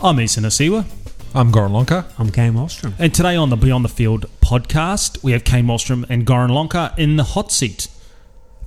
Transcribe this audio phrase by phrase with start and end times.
[0.00, 0.84] I'm Ethan Asiwa.
[1.34, 2.06] I'm Goran Lonka.
[2.20, 2.94] I'm Cam Ostrom.
[3.00, 6.94] And today on the Beyond the Field podcast, we have Kane Wallstrom and Goran Lonka
[6.96, 7.88] in the hot seat.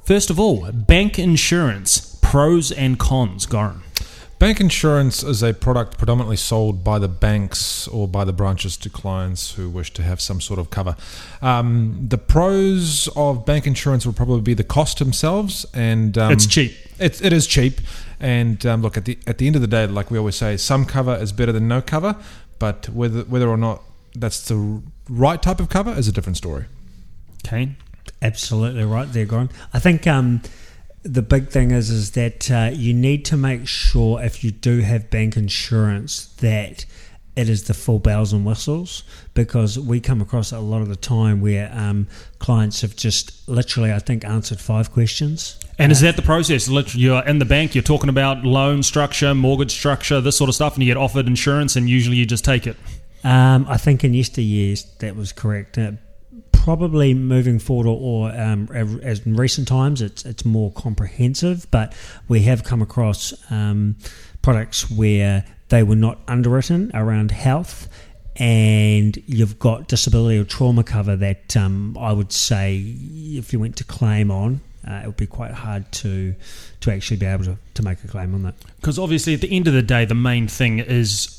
[0.03, 3.79] First of all, bank insurance, pros and cons, Goran.
[4.41, 8.89] Bank insurance is a product predominantly sold by the banks or by the branches to
[8.89, 10.95] clients who wish to have some sort of cover.
[11.43, 16.47] Um, the pros of bank insurance will probably be the cost themselves, and um, it's
[16.47, 16.75] cheap.
[16.97, 17.81] It, it is cheap,
[18.19, 20.57] and um, look at the at the end of the day, like we always say,
[20.57, 22.15] some cover is better than no cover,
[22.57, 23.83] but whether whether or not
[24.15, 26.65] that's the right type of cover is a different story.
[27.43, 27.75] Kane,
[28.23, 29.51] absolutely right there, Goran.
[29.71, 30.07] I think.
[31.03, 34.81] The big thing is is that uh, you need to make sure if you do
[34.81, 36.85] have bank insurance that
[37.35, 40.95] it is the full bells and whistles because we come across a lot of the
[40.95, 42.07] time where um,
[42.39, 45.57] clients have just literally, I think, answered five questions.
[45.79, 46.67] And uh, is that the process?
[46.67, 50.55] Literally, you're in the bank, you're talking about loan structure, mortgage structure, this sort of
[50.55, 52.75] stuff, and you get offered insurance, and usually you just take it.
[53.23, 55.77] Um, I think in yesteryears that was correct.
[55.77, 55.93] Uh,
[56.51, 58.69] probably moving forward, or, or um,
[59.03, 61.69] as in recent times, it's it's more comprehensive.
[61.71, 61.93] But
[62.27, 63.95] we have come across um,
[64.41, 67.87] products where they were not underwritten around health,
[68.35, 73.77] and you've got disability or trauma cover that um, I would say if you went
[73.77, 76.35] to claim on, uh, it would be quite hard to
[76.81, 78.55] to actually be able to, to make a claim on that.
[78.77, 81.30] Because obviously, at the end of the day, the main thing is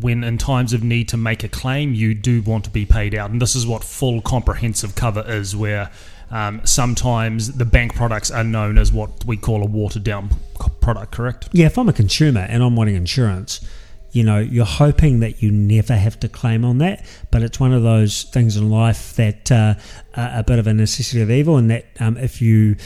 [0.00, 3.14] when in times of need to make a claim, you do want to be paid
[3.14, 3.30] out.
[3.30, 5.90] And this is what full comprehensive cover is, where
[6.30, 10.30] um, sometimes the bank products are known as what we call a watered down
[10.80, 11.48] product, correct?
[11.52, 13.60] Yeah, if I'm a consumer and I'm wanting insurance,
[14.12, 17.72] you know, you're hoping that you never have to claim on that, but it's one
[17.72, 19.74] of those things in life that uh,
[20.14, 22.76] a bit of a necessity of evil, and that um, if you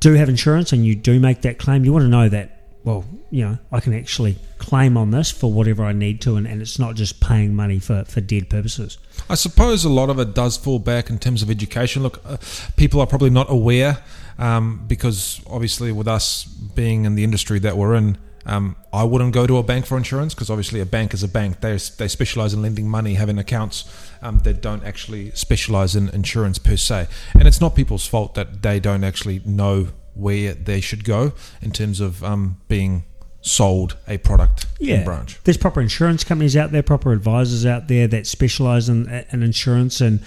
[0.00, 2.53] do have insurance and you do make that claim, you want to know that
[2.84, 6.46] well, you know, I can actually claim on this for whatever I need to, and,
[6.46, 8.98] and it's not just paying money for, for dead purposes.
[9.28, 12.02] I suppose a lot of it does fall back in terms of education.
[12.02, 12.36] Look, uh,
[12.76, 13.98] people are probably not aware
[14.38, 19.32] um, because obviously, with us being in the industry that we're in, um, I wouldn't
[19.32, 21.60] go to a bank for insurance because obviously a bank is a bank.
[21.60, 23.84] They they specialize in lending money, having accounts
[24.20, 27.06] um, that don't actually specialize in insurance per se.
[27.32, 31.70] And it's not people's fault that they don't actually know where they should go in
[31.70, 33.04] terms of um, being
[33.40, 34.96] sold a product yeah.
[34.96, 35.38] in branch.
[35.44, 40.00] There's proper insurance companies out there, proper advisors out there that specialize in, in insurance.
[40.00, 40.20] And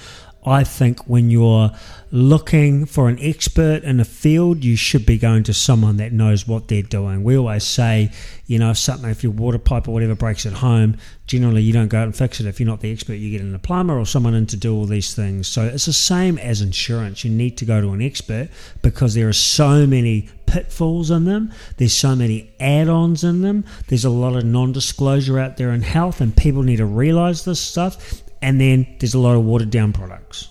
[0.47, 1.71] I think when you're
[2.09, 6.47] looking for an expert in a field, you should be going to someone that knows
[6.47, 7.23] what they're doing.
[7.23, 8.11] We always say,
[8.45, 11.73] you know, if something, if your water pipe or whatever breaks at home, generally you
[11.73, 12.45] don't go out and fix it.
[12.45, 14.73] If you're not the expert, you get in a plumber or someone in to do
[14.73, 15.47] all these things.
[15.47, 17.25] So it's the same as insurance.
[17.25, 18.49] You need to go to an expert
[18.81, 21.51] because there are so many pitfalls in them.
[21.75, 23.65] There's so many add-ons in them.
[23.87, 27.59] There's a lot of non-disclosure out there in health, and people need to realize this
[27.59, 28.23] stuff.
[28.47, 30.47] And then there's a lot of watered down products.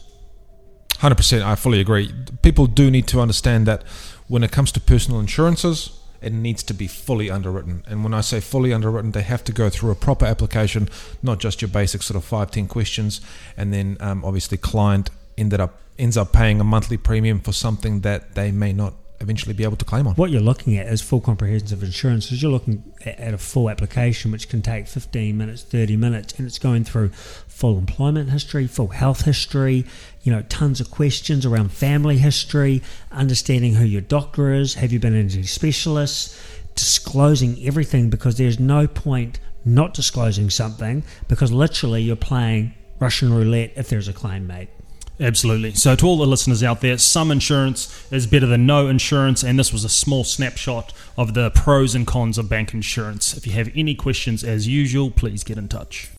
[0.96, 1.42] 100%.
[1.42, 2.12] I fully agree.
[2.42, 3.84] People do need to understand that
[4.28, 7.84] when it comes to personal insurances, it needs to be fully underwritten.
[7.88, 10.90] And when I say fully underwritten, they have to go through a proper application,
[11.22, 13.22] not just your basic sort of five, ten questions.
[13.56, 18.02] And then um, obviously, client ended up ends up paying a monthly premium for something
[18.02, 20.14] that they may not eventually be able to claim on.
[20.14, 22.30] What you're looking at is full comprehensive insurance.
[22.30, 26.46] Is you're looking at a full application, which can take 15 minutes, 30 minutes, and
[26.46, 29.84] it's going through full employment history, full health history,
[30.22, 34.98] you know, tons of questions around family history, understanding who your doctor is, have you
[34.98, 36.38] been into specialists,
[36.74, 43.72] disclosing everything because there's no point not disclosing something because literally you're playing Russian roulette
[43.76, 44.68] if there's a claim made.
[45.18, 45.72] Absolutely.
[45.74, 49.58] So, to all the listeners out there, some insurance is better than no insurance, and
[49.58, 53.36] this was a small snapshot of the pros and cons of bank insurance.
[53.36, 56.10] If you have any questions, as usual, please get in touch.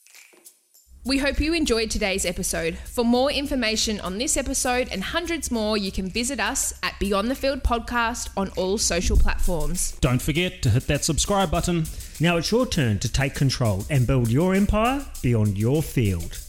[1.07, 2.77] We hope you enjoyed today's episode.
[2.79, 7.31] For more information on this episode and hundreds more, you can visit us at Beyond
[7.31, 9.93] the Field Podcast on all social platforms.
[10.01, 11.85] Don't forget to hit that subscribe button.
[12.19, 16.46] Now it's your turn to take control and build your empire beyond your field.